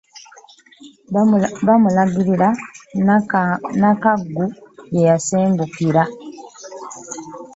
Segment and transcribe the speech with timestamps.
[1.65, 2.49] Baamulagirira
[3.81, 4.43] Nakangu
[4.91, 6.03] gye yasengukira.